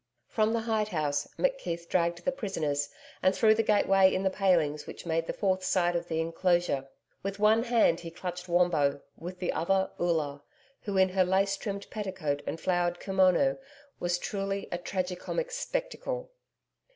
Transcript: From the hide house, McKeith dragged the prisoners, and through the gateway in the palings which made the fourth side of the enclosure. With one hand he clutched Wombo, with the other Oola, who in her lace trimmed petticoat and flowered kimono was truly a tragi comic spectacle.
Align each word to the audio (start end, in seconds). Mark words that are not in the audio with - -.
From 0.27 0.51
the 0.51 0.61
hide 0.61 0.87
house, 0.87 1.27
McKeith 1.37 1.87
dragged 1.87 2.25
the 2.25 2.31
prisoners, 2.31 2.89
and 3.21 3.35
through 3.35 3.53
the 3.53 3.61
gateway 3.61 4.11
in 4.11 4.23
the 4.23 4.31
palings 4.31 4.87
which 4.87 5.05
made 5.05 5.27
the 5.27 5.31
fourth 5.31 5.63
side 5.63 5.95
of 5.95 6.07
the 6.07 6.19
enclosure. 6.19 6.87
With 7.21 7.37
one 7.37 7.61
hand 7.61 7.99
he 7.99 8.09
clutched 8.09 8.49
Wombo, 8.49 9.01
with 9.15 9.37
the 9.37 9.53
other 9.53 9.91
Oola, 9.99 10.41
who 10.81 10.97
in 10.97 11.09
her 11.09 11.23
lace 11.23 11.55
trimmed 11.55 11.87
petticoat 11.91 12.41
and 12.47 12.59
flowered 12.59 12.99
kimono 12.99 13.57
was 13.99 14.17
truly 14.17 14.67
a 14.71 14.79
tragi 14.79 15.15
comic 15.15 15.51
spectacle. 15.51 16.31